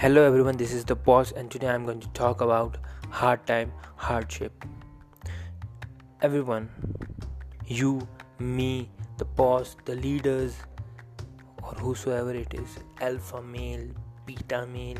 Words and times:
Hello 0.00 0.22
everyone, 0.26 0.56
this 0.56 0.72
is 0.72 0.82
the 0.86 0.94
boss, 0.96 1.30
and 1.32 1.50
today 1.50 1.68
I'm 1.68 1.84
going 1.84 2.00
to 2.00 2.08
talk 2.18 2.40
about 2.40 2.78
hard 3.10 3.46
time, 3.46 3.70
hardship. 3.96 4.64
Everyone, 6.22 6.70
you, 7.66 8.08
me, 8.38 8.88
the 9.18 9.26
boss, 9.26 9.76
the 9.84 9.96
leaders, 9.96 10.56
or 11.62 11.74
whosoever 11.74 12.32
it 12.32 12.54
is, 12.54 12.78
alpha 13.02 13.42
male, 13.42 13.86
beta 14.24 14.66
male, 14.66 14.96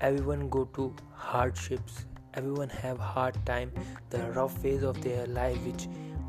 everyone 0.00 0.48
go 0.48 0.64
to 0.76 0.96
hardships. 1.12 2.06
Everyone 2.32 2.70
have 2.70 2.98
hard 2.98 3.36
time, 3.44 3.70
the 4.08 4.22
rough 4.32 4.56
phase 4.56 4.82
of 4.82 5.02
their 5.02 5.26
life 5.26 5.58
which 5.66 5.86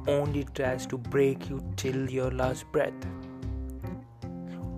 only 0.10 0.44
tries 0.54 0.86
to 0.88 0.98
break 0.98 1.50
you 1.50 1.64
till 1.78 2.10
your 2.10 2.30
last 2.32 2.70
breath. 2.74 3.08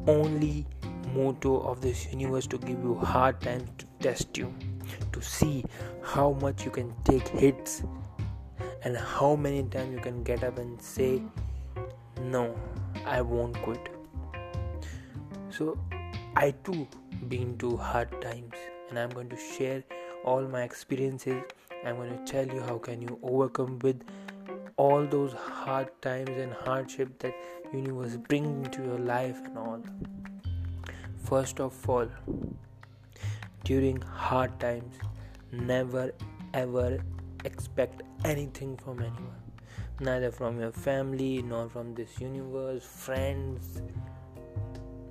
Only 0.05 0.68
motto 1.14 1.60
of 1.62 1.82
this 1.82 2.08
universe 2.12 2.48
to 2.48 2.58
give 2.58 2.84
you 2.84 2.96
hard 2.96 3.40
times 3.42 3.70
to 3.78 3.86
test 4.00 4.38
you 4.38 4.54
to 5.12 5.22
see 5.22 5.66
how 6.02 6.32
much 6.42 6.66
you 6.66 6.72
can 6.72 6.94
take 7.04 7.28
hits 7.28 7.84
and 8.84 8.98
how 8.98 9.36
many 9.36 9.64
times 9.64 9.94
you 9.94 10.00
can 10.00 10.24
get 10.24 10.44
up 10.44 10.58
and 10.58 10.82
say 10.82 11.22
no 12.22 12.56
i 13.06 13.22
won't 13.22 13.62
quit. 13.62 13.90
So 15.50 15.78
i 16.36 16.52
too 16.64 16.88
been 17.30 17.58
to 17.60 17.76
hard 17.78 18.22
times 18.22 18.54
and 18.90 19.00
i'm 19.00 19.10
going 19.10 19.30
to 19.30 19.38
share 19.38 19.84
all 20.28 20.42
my 20.42 20.64
experiences. 20.64 21.42
I'm 21.86 21.96
going 21.96 22.18
to 22.18 22.32
tell 22.32 22.46
you 22.46 22.62
how 22.62 22.78
can 22.78 23.02
you 23.02 23.20
overcome 23.24 23.80
with 23.80 24.02
all 24.78 25.05
those 25.05 25.34
hard 25.34 25.90
times 26.02 26.30
and 26.30 26.52
hardship 26.54 27.18
that 27.20 27.34
universe 27.74 28.18
bring 28.28 28.46
into 28.46 28.84
your 28.84 29.00
life 29.00 29.40
and 29.46 29.58
all 29.58 29.82
First 31.28 31.60
of 31.60 31.90
all, 31.90 32.08
during 33.66 34.00
hard 34.02 34.58
times, 34.62 34.96
never 35.52 36.14
ever 36.54 37.00
expect 37.44 38.04
anything 38.24 38.78
from 38.78 39.02
anyone, 39.02 39.42
neither 40.00 40.32
from 40.32 40.62
your 40.62 40.72
family 40.72 41.42
nor 41.42 41.68
from 41.68 41.94
this 41.96 42.22
universe, 42.22 42.86
friends. 42.86 43.82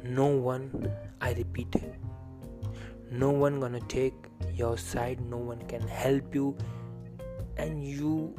No 0.02 0.28
one, 0.28 0.90
I 1.20 1.34
repeat, 1.34 1.76
no 3.10 3.30
one 3.30 3.60
gonna 3.60 3.80
take 3.80 4.14
your 4.54 4.78
side, 4.78 5.20
no 5.20 5.36
one 5.36 5.60
can 5.74 5.86
help 5.86 6.34
you, 6.34 6.56
and 7.58 7.86
you 7.86 8.34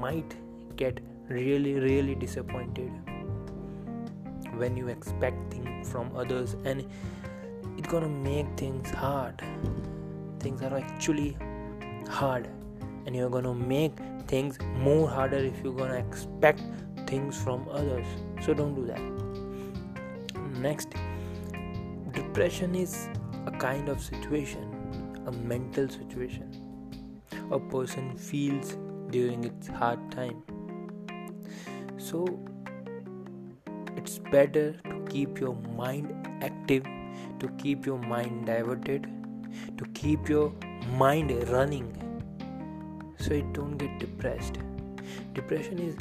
might 0.00 0.34
get 0.76 1.00
really, 1.28 1.74
really 1.74 2.14
disappointed 2.14 2.90
when 4.58 4.76
you 4.76 4.88
expect 4.88 5.52
things 5.52 5.90
from 5.90 6.14
others 6.16 6.56
and 6.64 6.86
it's 7.76 7.88
gonna 7.88 8.08
make 8.08 8.46
things 8.56 8.90
hard. 8.90 9.42
Things 10.40 10.62
are 10.62 10.76
actually 10.76 11.36
hard 12.08 12.48
and 13.06 13.16
you're 13.16 13.30
gonna 13.30 13.54
make 13.54 13.92
things 14.26 14.58
more 14.76 15.08
harder 15.08 15.38
if 15.38 15.60
you're 15.62 15.74
gonna 15.74 15.94
expect 15.94 16.62
things 17.06 17.40
from 17.42 17.68
others. 17.70 18.06
So 18.42 18.54
don't 18.54 18.74
do 18.74 18.86
that. 18.86 19.00
Next 20.60 20.88
depression 22.12 22.74
is 22.74 23.08
a 23.46 23.50
kind 23.52 23.88
of 23.88 24.02
situation 24.02 24.78
a 25.28 25.32
mental 25.32 25.88
situation. 25.88 26.48
A 27.50 27.60
person 27.60 28.16
feels 28.16 28.76
during 29.10 29.44
its 29.44 29.68
hard 29.68 30.10
time. 30.10 30.42
So 31.98 32.24
it's 34.08 34.18
better 34.30 34.72
to 34.88 35.04
keep 35.10 35.38
your 35.38 35.54
mind 35.76 36.28
active 36.42 36.84
to 37.38 37.48
keep 37.62 37.84
your 37.84 37.98
mind 37.98 38.46
diverted 38.46 39.06
to 39.76 39.84
keep 39.98 40.28
your 40.28 40.52
mind 41.00 41.32
running 41.50 41.88
so 43.18 43.34
you 43.34 43.50
don't 43.52 43.76
get 43.76 43.98
depressed. 43.98 44.58
Depression 45.34 45.78
is 45.78 45.96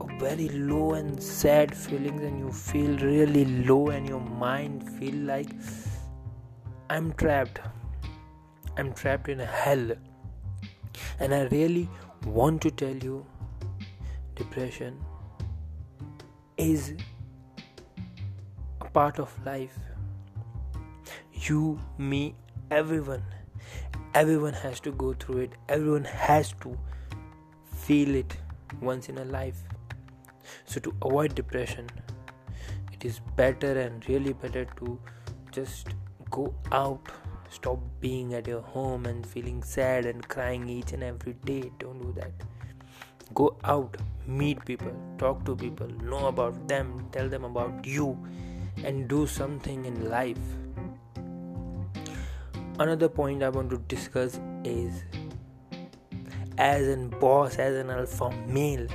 a 0.00 0.18
very 0.18 0.48
low 0.48 0.92
and 0.94 1.22
sad 1.22 1.76
feelings 1.76 2.22
and 2.22 2.38
you 2.38 2.52
feel 2.52 2.96
really 2.98 3.44
low 3.66 3.88
and 3.88 4.08
your 4.08 4.20
mind 4.20 4.88
feel 4.98 5.14
like 5.14 5.48
i'm 6.88 7.12
trapped. 7.14 7.60
I'm 8.78 8.92
trapped 8.94 9.28
in 9.28 9.40
hell. 9.40 9.90
And 11.18 11.34
i 11.34 11.42
really 11.48 11.88
want 12.24 12.62
to 12.62 12.70
tell 12.70 12.96
you 13.10 13.26
depression 14.36 14.98
is 16.56 16.94
part 18.92 19.18
of 19.18 19.34
life 19.44 19.78
you, 21.48 21.80
me, 21.98 22.34
everyone. 22.70 23.22
Everyone 24.14 24.52
has 24.52 24.80
to 24.80 24.92
go 24.92 25.12
through 25.14 25.38
it. 25.38 25.52
Everyone 25.68 26.04
has 26.04 26.52
to 26.60 26.76
feel 27.72 28.14
it 28.14 28.36
once 28.80 29.08
in 29.08 29.18
a 29.18 29.24
life. 29.24 29.62
So, 30.64 30.80
to 30.80 30.94
avoid 31.02 31.34
depression, 31.34 31.88
it 32.92 33.04
is 33.04 33.20
better 33.36 33.78
and 33.80 34.06
really 34.08 34.32
better 34.32 34.64
to 34.76 34.98
just 35.50 35.88
go 36.30 36.54
out. 36.72 37.08
Stop 37.48 37.80
being 38.00 38.34
at 38.34 38.46
your 38.46 38.60
home 38.60 39.06
and 39.06 39.26
feeling 39.26 39.62
sad 39.62 40.06
and 40.06 40.26
crying 40.28 40.68
each 40.68 40.92
and 40.92 41.02
every 41.02 41.32
day. 41.44 41.70
Don't 41.78 42.00
do 42.00 42.12
that. 42.20 42.32
Go 43.34 43.56
out, 43.64 43.96
meet 44.26 44.64
people, 44.64 44.92
talk 45.18 45.44
to 45.44 45.56
people, 45.56 45.88
know 46.02 46.26
about 46.26 46.68
them, 46.68 47.08
tell 47.12 47.28
them 47.28 47.44
about 47.44 47.86
you, 47.86 48.18
and 48.84 49.08
do 49.08 49.26
something 49.26 49.84
in 49.84 50.10
life. 50.10 50.38
Another 52.78 53.08
point 53.08 53.42
i 53.42 53.48
want 53.48 53.70
to 53.70 53.78
discuss 53.94 54.40
is 54.64 55.04
as 56.58 56.88
an 56.88 57.08
boss 57.20 57.58
as 57.58 57.74
an 57.76 57.90
alpha 57.90 58.30
male 58.46 58.86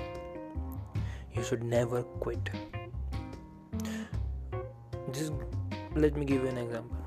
you 1.33 1.43
should 1.43 1.63
never 1.63 2.03
quit. 2.03 2.49
Just 5.11 5.33
let 5.95 6.17
me 6.17 6.25
give 6.25 6.43
you 6.43 6.49
an 6.49 6.57
example. 6.57 6.97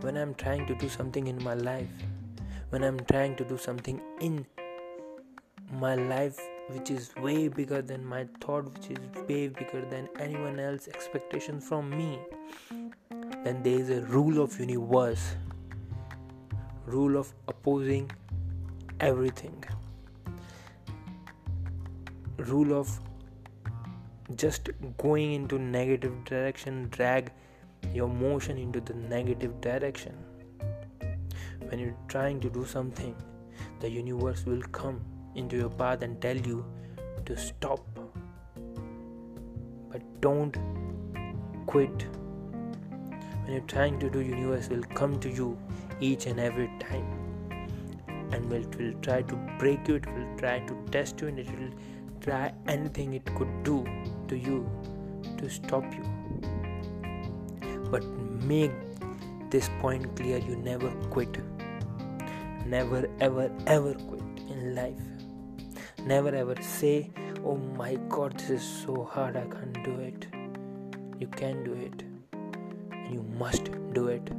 When 0.00 0.16
i'm 0.16 0.34
trying 0.34 0.66
to 0.66 0.74
do 0.74 0.88
something 0.88 1.26
in 1.26 1.42
my 1.42 1.54
life 1.54 2.06
when 2.70 2.82
i'm 2.82 2.98
trying 3.10 3.36
to 3.36 3.44
do 3.44 3.56
something 3.56 4.00
in 4.20 4.44
my 5.80 5.94
life 5.94 6.38
which 6.68 6.90
is 6.90 7.14
way 7.16 7.48
bigger 7.48 7.80
than 7.80 8.04
my 8.04 8.26
thought 8.40 8.64
which 8.72 8.90
is 8.90 8.98
way 9.28 9.48
bigger 9.48 9.84
than 9.90 10.08
anyone 10.18 10.58
else 10.58 10.88
expectations 10.88 11.66
from 11.66 11.90
me. 11.90 12.18
Then 13.44 13.62
there 13.62 13.78
is 13.78 13.90
a 13.90 14.00
rule 14.02 14.42
of 14.42 14.58
universe 14.58 15.36
rule 16.86 17.16
of 17.16 17.32
opposing 17.48 18.10
everything. 19.00 19.64
Rule 22.38 22.78
of 22.78 23.00
just 24.34 24.70
going 24.98 25.32
into 25.32 25.58
negative 25.58 26.24
direction 26.24 26.88
drag 26.90 27.32
your 27.92 28.08
motion 28.08 28.58
into 28.58 28.80
the 28.80 28.94
negative 28.94 29.60
direction. 29.60 30.14
When 31.68 31.78
you're 31.78 31.96
trying 32.08 32.40
to 32.40 32.50
do 32.50 32.64
something 32.64 33.14
the 33.80 33.90
universe 33.90 34.44
will 34.46 34.62
come 34.72 35.00
into 35.36 35.56
your 35.56 35.70
path 35.70 36.02
and 36.02 36.20
tell 36.20 36.36
you 36.36 36.64
to 37.26 37.36
stop. 37.36 37.80
But 39.90 40.02
don't 40.20 40.56
quit. 41.66 42.06
When 43.42 43.52
you're 43.52 43.68
trying 43.72 43.98
to 44.00 44.10
do 44.10 44.20
universe 44.20 44.68
will 44.68 44.82
come 44.94 45.18
to 45.20 45.30
you 45.30 45.58
each 46.00 46.26
and 46.26 46.40
every 46.40 46.70
time. 46.80 47.06
And 48.32 48.50
will, 48.50 48.64
will 48.78 48.94
try 49.02 49.22
to 49.22 49.36
break 49.58 49.86
you 49.88 49.96
it 49.96 50.06
will 50.06 50.36
try 50.36 50.58
to 50.60 50.76
test 50.90 51.20
you 51.20 51.28
and 51.28 51.38
it 51.38 51.48
will 51.58 51.70
try 52.20 52.52
anything 52.66 53.14
it 53.14 53.24
could 53.36 53.62
do 53.62 53.84
to 54.28 54.36
you 54.36 54.68
to 55.38 55.48
stop 55.48 55.84
you. 55.94 56.04
But 57.90 58.04
make 58.52 58.72
this 59.50 59.70
point 59.80 60.16
clear 60.16 60.38
you 60.38 60.56
never 60.56 60.90
quit. 61.10 61.38
Never 62.66 63.08
ever 63.20 63.50
ever 63.66 63.94
quit 63.94 64.22
in 64.50 64.74
life 64.74 65.15
never 66.06 66.32
ever 66.34 66.54
say 66.62 67.10
oh 67.44 67.56
my 67.78 67.94
god 68.08 68.38
this 68.38 68.50
is 68.50 68.66
so 68.84 69.04
hard 69.12 69.36
i 69.36 69.44
can't 69.54 69.82
do 69.84 69.94
it. 70.08 70.26
You 71.18 71.26
can 71.28 71.64
do 71.64 71.72
it. 71.72 72.02
And 72.32 73.14
you 73.14 73.22
must 73.38 73.70
do 73.94 74.08
it. 74.08 74.30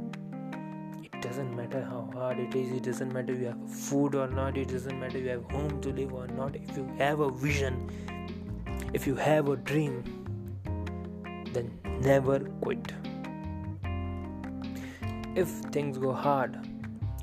It 1.02 1.20
doesn't 1.22 1.56
matter 1.56 1.82
how 1.82 2.08
hard 2.14 2.38
it 2.38 2.54
is. 2.54 2.70
It 2.72 2.84
doesn't 2.84 3.12
matter 3.12 3.32
if 3.32 3.40
you 3.40 3.46
have 3.46 3.70
food 3.70 4.14
or 4.14 4.28
not. 4.28 4.56
It 4.56 4.68
doesn't 4.68 4.98
matter 5.00 5.18
if 5.18 5.24
you 5.24 5.30
have 5.30 5.50
home 5.50 5.80
to 5.80 5.90
live 5.90 6.14
or 6.14 6.28
not. 6.28 6.54
If 6.54 6.76
you 6.76 6.88
have 6.98 7.20
a 7.20 7.30
vision 7.30 7.90
if 8.94 9.06
you 9.06 9.14
have 9.16 9.48
a 9.48 9.56
dream 9.56 10.02
then 11.52 11.70
never 12.00 12.38
quit. 12.62 12.92
If 15.34 15.48
things 15.76 15.98
go 15.98 16.12
hard 16.12 16.58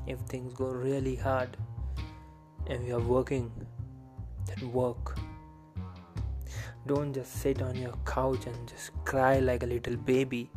if 0.06 0.20
things 0.20 0.52
go 0.54 0.66
really 0.66 1.16
hard 1.16 1.56
and 2.68 2.86
you 2.86 2.96
are 2.96 3.00
working 3.00 3.50
then 4.46 4.72
work. 4.72 5.18
Don't 6.86 7.12
just 7.12 7.40
sit 7.42 7.62
on 7.62 7.74
your 7.76 7.94
couch 8.04 8.46
and 8.46 8.68
just 8.68 8.92
cry 9.04 9.40
like 9.40 9.62
a 9.62 9.66
little 9.66 9.96
baby 9.96 10.48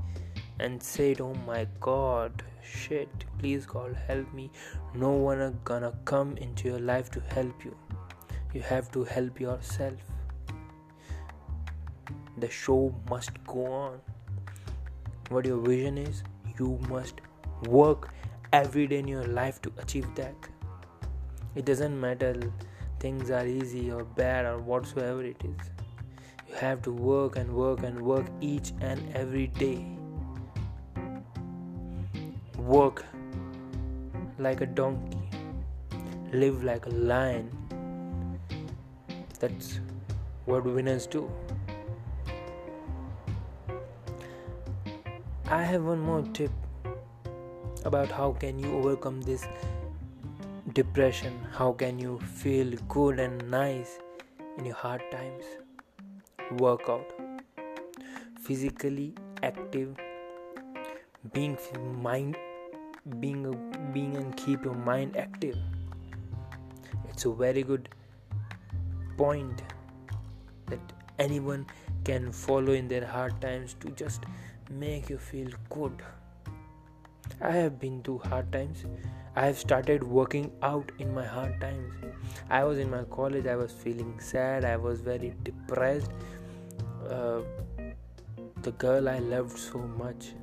and 0.59 0.81
said 0.81 1.21
oh 1.21 1.33
my 1.47 1.65
god 1.79 2.43
shit 2.61 3.09
please 3.39 3.65
god 3.65 3.95
help 4.07 4.31
me. 4.33 4.51
No 4.93 5.11
one 5.11 5.39
are 5.39 5.55
gonna 5.63 5.93
come 6.05 6.37
into 6.37 6.67
your 6.67 6.79
life 6.79 7.09
to 7.11 7.21
help 7.33 7.65
you. 7.65 7.75
You 8.53 8.61
have 8.61 8.91
to 8.91 9.03
help 9.03 9.39
yourself. 9.39 9.97
The 12.37 12.49
show 12.49 12.93
must 13.09 13.31
go 13.45 13.65
on. 13.65 13.99
What 15.29 15.45
your 15.45 15.57
vision 15.57 15.97
is 15.97 16.23
you 16.59 16.79
must 16.89 17.21
work 17.67 18.09
every 18.53 18.87
day 18.87 18.99
in 18.99 19.07
your 19.07 19.25
life 19.25 19.61
to 19.63 19.71
achieve 19.77 20.07
that. 20.15 20.35
It 21.55 21.65
doesn't 21.65 21.99
matter 21.99 22.51
things 22.99 23.31
are 23.31 23.45
easy 23.45 23.91
or 23.91 24.03
bad 24.03 24.45
or 24.45 24.57
whatsoever 24.59 25.23
it 25.23 25.41
is. 25.43 25.69
You 26.47 26.55
have 26.55 26.81
to 26.83 26.91
work 26.91 27.37
and 27.37 27.53
work 27.53 27.83
and 27.83 28.01
work 28.01 28.25
each 28.41 28.73
and 28.81 29.15
every 29.15 29.47
day. 29.47 29.85
Work 32.57 33.05
like 34.37 34.61
a 34.61 34.65
donkey. 34.65 35.17
Live 36.33 36.63
like 36.63 36.85
a 36.85 36.89
lion. 36.89 37.49
That's 39.39 39.79
what 40.45 40.65
winners 40.65 41.07
do. 41.07 41.31
I 45.49 45.63
have 45.63 45.83
one 45.83 45.99
more 45.99 46.21
tip 46.33 46.51
about 47.85 48.11
how 48.11 48.33
can 48.33 48.59
you 48.59 48.71
overcome 48.77 49.21
this 49.21 49.47
depression 50.79 51.39
how 51.59 51.71
can 51.79 51.97
you 51.99 52.17
feel 52.41 52.69
good 52.95 53.19
and 53.19 53.41
nice 53.51 53.95
in 54.57 54.65
your 54.65 54.75
hard 54.75 55.01
times? 55.11 55.43
Workout. 56.59 57.11
Physically 58.41 59.13
active. 59.43 59.97
Being 61.33 61.57
mind 62.01 62.37
being 63.19 63.41
being 63.93 64.15
and 64.21 64.37
keep 64.37 64.63
your 64.63 64.75
mind 64.75 65.17
active. 65.17 65.57
It's 67.09 67.25
a 67.25 67.33
very 67.43 67.63
good 67.63 67.89
point 69.17 69.63
that 70.67 70.93
anyone 71.27 71.65
can 72.05 72.31
follow 72.31 72.73
in 72.73 72.87
their 72.87 73.05
hard 73.05 73.41
times 73.41 73.75
to 73.81 73.91
just 74.03 74.31
make 74.69 75.09
you 75.09 75.17
feel 75.17 75.49
good 75.69 76.01
I 77.41 77.51
have 77.51 77.79
been 77.79 78.01
through 78.03 78.19
hard 78.19 78.51
times. 78.51 78.83
I 79.35 79.45
have 79.45 79.57
started 79.57 80.03
working 80.03 80.51
out 80.61 80.91
in 80.99 81.13
my 81.13 81.25
hard 81.25 81.61
times. 81.61 81.93
I 82.49 82.63
was 82.63 82.77
in 82.77 82.89
my 82.89 83.03
college, 83.03 83.45
I 83.45 83.55
was 83.55 83.71
feeling 83.71 84.19
sad, 84.19 84.65
I 84.65 84.75
was 84.75 84.99
very 84.99 85.33
depressed. 85.43 86.11
Uh, 87.09 87.41
the 88.63 88.71
girl 88.71 89.07
I 89.07 89.19
loved 89.19 89.57
so 89.57 89.79
much, 89.79 90.33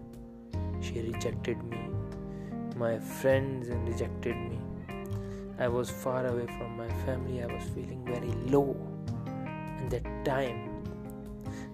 she 0.80 1.00
rejected 1.00 1.62
me. 1.64 1.90
My 2.76 2.98
friends 2.98 3.68
rejected 3.68 4.36
me. 4.36 4.58
I 5.58 5.68
was 5.68 5.90
far 5.90 6.26
away 6.26 6.46
from 6.46 6.76
my 6.76 6.88
family, 7.04 7.42
I 7.42 7.46
was 7.46 7.64
feeling 7.74 8.04
very 8.06 8.32
low. 8.50 8.76
And 9.26 9.90
that 9.90 10.24
time, 10.24 10.82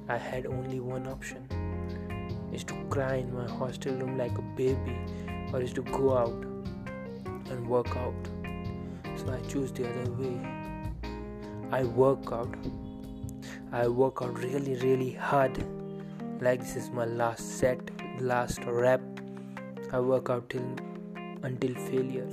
I 0.09 0.17
had 0.17 0.47
only 0.47 0.81
one 0.81 1.07
option 1.07 1.47
is 2.53 2.65
to 2.65 2.75
cry 2.91 3.17
in 3.17 3.35
my 3.35 3.49
hostel 3.51 3.95
room 3.95 4.19
like 4.19 4.37
a 4.37 4.43
baby 4.43 4.97
or 5.53 5.61
is 5.61 5.73
to 5.73 5.83
go 5.83 6.17
out 6.17 6.45
and 7.51 7.67
work 7.67 7.97
out. 7.97 8.15
So 9.17 9.33
I 9.33 9.41
choose 9.49 9.73
the 9.73 9.89
other 9.89 10.11
way. 10.13 10.41
I 11.71 11.85
work 11.85 12.33
out. 12.33 12.55
I 13.73 13.89
work 13.89 14.21
out 14.23 14.39
really, 14.39 14.75
really 14.77 15.13
hard. 15.13 15.65
Like 16.41 16.61
this 16.61 16.77
is 16.77 16.91
my 16.91 17.05
last 17.05 17.59
set, 17.59 17.79
last 18.21 18.61
rep. 18.65 19.01
I 19.93 20.01
work 20.01 20.31
out 20.31 20.51
till 20.51 20.77
until 21.43 21.75
failure. 21.75 22.29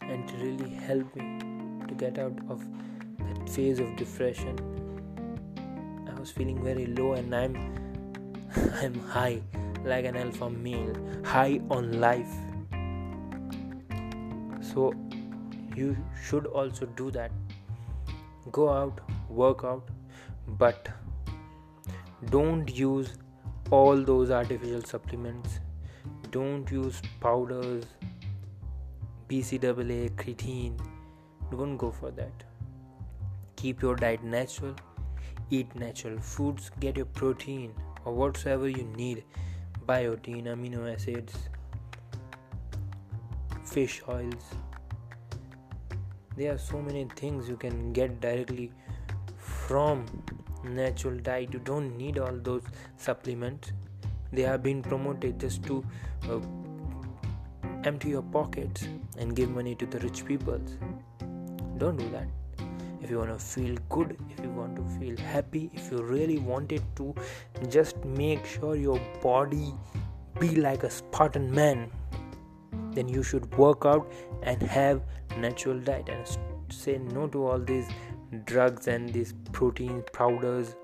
And 0.00 0.30
it 0.30 0.34
really 0.40 0.70
helped 0.70 1.16
me 1.16 1.38
to 1.86 1.94
get 1.94 2.18
out 2.18 2.38
of 2.48 2.64
that 3.18 3.48
phase 3.48 3.78
of 3.78 3.96
depression. 3.96 4.56
I 6.08 6.18
was 6.18 6.30
feeling 6.30 6.62
very 6.62 6.86
low 6.86 7.12
and 7.12 7.34
I'm 7.34 7.54
I'm 8.82 8.98
high 9.00 9.42
like 9.84 10.04
an 10.04 10.16
alpha 10.16 10.50
male, 10.50 10.96
high 11.24 11.60
on 11.70 12.00
life. 12.00 12.34
So 14.60 14.94
you 15.76 15.96
should 16.24 16.46
also 16.46 16.86
do 16.86 17.10
that. 17.12 17.30
Go 18.52 18.68
out, 18.70 19.00
work 19.28 19.64
out, 19.64 19.88
but 20.46 20.88
don't 22.30 22.68
use 22.76 23.14
all 23.70 24.02
those 24.02 24.30
artificial 24.30 24.82
supplements. 24.82 25.60
Don't 26.30 26.70
use 26.70 27.00
powders, 27.20 27.84
BCAA, 29.28 30.10
creatine. 30.16 30.78
Don't 31.50 31.76
go 31.76 31.90
for 31.90 32.10
that. 32.10 32.44
Keep 33.56 33.82
your 33.82 33.96
diet 33.96 34.22
natural. 34.22 34.74
Eat 35.50 35.74
natural 35.74 36.18
foods. 36.20 36.70
Get 36.80 36.96
your 36.96 37.06
protein 37.06 37.72
or 38.08 38.14
whatsoever 38.14 38.68
you 38.68 38.84
need 38.96 39.24
biotin, 39.86 40.46
amino 40.54 40.82
acids, 40.92 41.34
fish 43.64 44.00
oils. 44.08 44.44
There 46.36 46.54
are 46.54 46.58
so 46.58 46.80
many 46.80 47.06
things 47.16 47.48
you 47.48 47.56
can 47.56 47.92
get 47.92 48.20
directly 48.20 48.70
from 49.36 50.06
natural 50.64 51.18
diet. 51.18 51.52
You 51.52 51.60
don't 51.60 51.96
need 51.96 52.18
all 52.18 52.38
those 52.50 52.62
supplements. 52.96 53.72
They 54.32 54.42
have 54.42 54.62
been 54.62 54.82
promoted 54.82 55.40
just 55.40 55.64
to 55.64 55.84
uh, 56.30 56.40
empty 57.84 58.10
your 58.10 58.22
pockets 58.22 58.88
and 59.18 59.34
give 59.34 59.50
money 59.50 59.74
to 59.74 59.86
the 59.86 59.98
rich 59.98 60.24
people. 60.24 60.60
Don't 61.78 61.96
do 61.96 62.08
that 62.10 62.28
if 63.00 63.10
you 63.10 63.18
want 63.18 63.30
to 63.30 63.44
feel 63.44 63.76
good 63.88 64.16
if 64.30 64.44
you 64.44 64.50
want 64.50 64.76
to 64.76 64.84
feel 64.98 65.16
happy 65.18 65.70
if 65.74 65.90
you 65.90 66.02
really 66.02 66.38
wanted 66.38 66.82
to 66.96 67.14
just 67.68 68.04
make 68.04 68.44
sure 68.46 68.74
your 68.76 69.00
body 69.22 69.72
be 70.40 70.56
like 70.56 70.82
a 70.82 70.90
spartan 70.90 71.50
man 71.50 71.90
then 72.92 73.08
you 73.08 73.22
should 73.22 73.56
work 73.56 73.86
out 73.86 74.12
and 74.42 74.62
have 74.62 75.02
natural 75.38 75.78
diet 75.78 76.08
and 76.08 76.38
say 76.68 76.98
no 76.98 77.26
to 77.26 77.46
all 77.46 77.58
these 77.58 77.88
drugs 78.44 78.88
and 78.88 79.12
these 79.12 79.34
protein 79.52 80.02
powders 80.12 80.74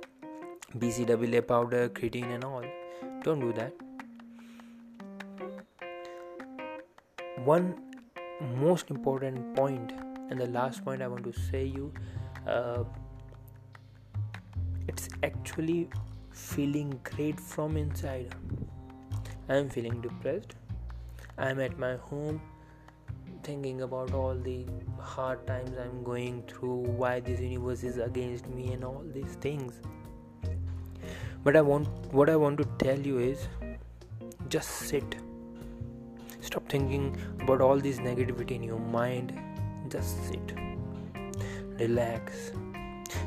bcaa 0.78 1.46
powder 1.46 1.88
creatine 1.88 2.34
and 2.34 2.44
all. 2.44 2.64
Don't 3.22 3.40
do 3.40 3.52
that. 3.52 3.72
One 7.44 7.74
most 8.60 8.90
important 8.90 9.54
point 9.54 9.92
and 10.30 10.40
the 10.40 10.46
last 10.46 10.84
point 10.84 11.02
i 11.02 11.06
want 11.06 11.24
to 11.24 11.32
say 11.32 11.64
you 11.64 11.92
uh, 12.46 12.84
it's 14.88 15.08
actually 15.22 15.88
feeling 16.30 16.98
great 17.04 17.40
from 17.40 17.76
inside. 17.76 18.34
I'm 19.48 19.68
feeling 19.68 20.00
depressed. 20.00 20.54
I'm 21.38 21.60
at 21.60 21.78
my 21.78 21.96
home 21.96 22.40
thinking 23.42 23.82
about 23.82 24.12
all 24.14 24.34
the 24.34 24.64
hard 24.98 25.46
times 25.46 25.72
i'm 25.78 26.02
going 26.02 26.42
through 26.48 26.76
why 27.00 27.20
this 27.20 27.40
universe 27.40 27.82
is 27.82 27.98
against 27.98 28.46
me 28.48 28.72
and 28.72 28.82
all 28.82 29.04
these 29.12 29.34
things. 29.42 29.80
But 31.42 31.56
i 31.56 31.60
want 31.60 31.88
what 32.12 32.30
i 32.30 32.36
want 32.36 32.56
to 32.58 32.64
tell 32.78 32.98
you 32.98 33.18
is 33.18 33.48
just 34.48 34.70
sit. 34.70 35.16
Stop 36.40 36.68
thinking 36.70 37.16
about 37.40 37.60
all 37.60 37.78
this 37.78 37.98
negativity 37.98 38.52
in 38.52 38.62
your 38.62 38.78
mind 38.78 39.38
just 39.94 40.26
sit, 40.26 40.52
relax, 41.78 42.50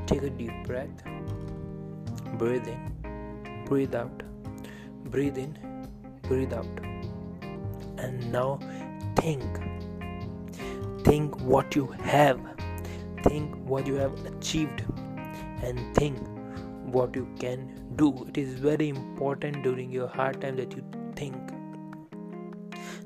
take 0.06 0.24
a 0.24 0.30
deep 0.30 0.52
breath, 0.66 1.04
breathe 2.34 2.68
in, 2.68 3.64
breathe 3.66 3.96
out, 3.96 4.24
breathe 5.06 5.38
in, 5.38 5.58
breathe 6.24 6.54
out, 6.54 6.82
and 7.98 8.32
now 8.32 8.60
think. 9.16 9.46
Think 11.06 11.40
what 11.40 11.74
you 11.74 11.88
have, 12.04 12.40
think 13.24 13.56
what 13.74 13.88
you 13.88 13.96
have 13.96 14.26
achieved, 14.26 14.84
and 15.64 15.96
think 15.96 16.18
what 16.84 17.16
you 17.16 17.30
can 17.40 17.62
do. 17.96 18.26
It 18.28 18.38
is 18.38 18.56
very 18.56 18.90
important 18.90 19.64
during 19.64 19.90
your 19.90 20.08
hard 20.08 20.42
time 20.42 20.58
that 20.58 20.76
you 20.76 20.84
think. 21.16 21.38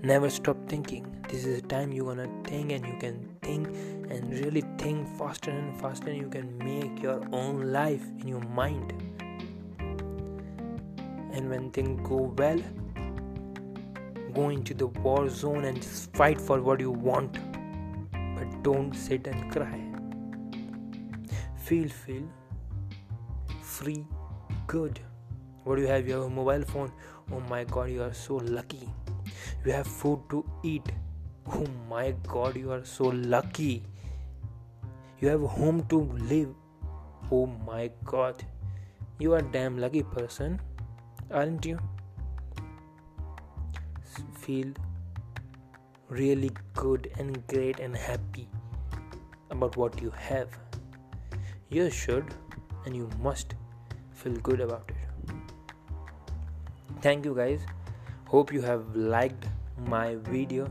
Never 0.02 0.32
stop 0.32 0.58
thinking. 0.68 1.06
This 1.30 1.46
is 1.46 1.60
a 1.60 1.62
time 1.62 1.94
you're 1.94 2.16
gonna 2.16 2.28
think 2.44 2.72
and 2.72 2.86
you 2.88 2.98
can 3.00 3.31
think 3.42 3.68
and 4.10 4.32
really 4.40 4.64
think 4.78 5.08
faster 5.18 5.52
and 5.52 5.80
faster 5.80 6.10
and 6.10 6.18
you 6.18 6.30
can 6.30 6.58
make 6.58 7.02
your 7.02 7.22
own 7.32 7.72
life 7.72 8.04
in 8.20 8.28
your 8.28 8.42
mind. 8.42 8.94
And 11.34 11.50
when 11.50 11.72
things 11.72 12.08
go 12.08 12.34
well 12.38 12.62
go 14.34 14.50
into 14.50 14.74
the 14.74 14.88
war 14.88 15.30
zone 15.30 15.66
and 15.66 15.82
just 15.82 16.14
fight 16.14 16.40
for 16.40 16.62
what 16.62 16.80
you 16.80 16.92
want. 16.92 17.38
But 18.12 18.64
don't 18.64 18.94
sit 18.94 19.28
and 19.28 19.52
cry. 19.52 19.80
Feel 21.56 21.90
feel 21.90 22.24
free 23.62 24.06
good. 24.68 25.00
What 25.64 25.76
do 25.76 25.82
you 25.82 25.88
have? 25.88 26.08
You 26.08 26.14
have 26.16 26.24
a 26.24 26.30
mobile 26.30 26.64
phone? 26.64 26.92
Oh 27.32 27.40
my 27.50 27.64
god 27.64 27.90
you 27.90 28.02
are 28.04 28.14
so 28.14 28.36
lucky. 28.36 28.90
You 29.66 29.72
have 29.72 29.88
food 29.88 30.20
to 30.30 30.46
eat 30.64 30.92
oh 31.48 31.68
my 31.90 32.14
god 32.28 32.56
you 32.56 32.72
are 32.72 32.84
so 32.86 33.06
lucky. 33.06 33.84
You 35.20 35.30
have 35.30 35.42
home 35.42 35.86
to 35.90 36.02
live. 36.34 36.50
Oh 37.32 37.46
my 37.46 37.92
god. 38.06 38.44
You 39.20 39.34
are 39.34 39.42
damn 39.42 39.78
lucky 39.78 40.04
person 40.04 40.60
aren't 41.32 41.66
you? 41.66 41.80
Feel 44.40 44.74
really 46.10 46.52
good 46.76 47.10
and 47.18 47.46
great 47.48 47.80
and 47.80 47.96
happy 47.96 48.48
about 49.50 49.78
what 49.78 50.02
you 50.02 50.12
have. 50.12 50.50
You 51.70 51.90
should 51.90 52.34
and 52.86 52.96
you 52.96 53.10
must 53.22 53.56
feel 54.14 54.34
good 54.34 54.60
about 54.60 54.90
it. 54.90 54.96
Thank 57.02 57.26
you 57.26 57.36
guys. 57.36 57.62
Hope 58.28 58.52
you 58.52 58.62
have 58.62 58.96
liked 58.96 59.46
my 59.88 60.16
video 60.16 60.68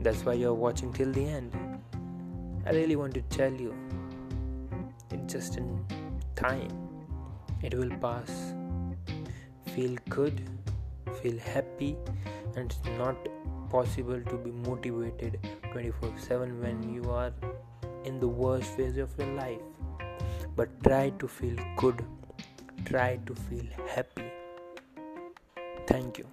that's 0.00 0.24
why 0.24 0.34
you're 0.34 0.54
watching 0.54 0.92
till 0.92 1.12
the 1.12 1.24
end. 1.24 1.56
I 2.66 2.70
really 2.70 2.96
want 2.96 3.14
to 3.14 3.22
tell 3.22 3.52
you 3.52 3.74
it's 5.10 5.32
just 5.32 5.56
in 5.56 5.84
time 6.36 6.70
it 7.62 7.74
will 7.74 7.96
pass. 7.98 8.54
Feel 9.74 9.96
good 10.08 10.42
feel 11.22 11.38
happy 11.38 11.96
and 12.56 12.70
it's 12.70 12.90
not 12.98 13.16
possible 13.70 14.20
to 14.28 14.36
be 14.36 14.50
motivated 14.68 15.38
24 15.72 16.12
7 16.18 16.60
when 16.60 16.82
you 16.94 17.10
are 17.10 17.32
in 18.04 18.18
the 18.20 18.28
worst 18.28 18.76
phase 18.76 18.96
of 18.96 19.10
your 19.18 19.28
life. 19.28 19.60
But 20.56 20.82
try 20.82 21.10
to 21.10 21.28
feel 21.28 21.56
good 21.76 22.04
try 22.84 23.18
to 23.26 23.34
feel 23.34 23.66
happy. 23.94 24.24
Thank 25.86 26.18
you 26.18 26.26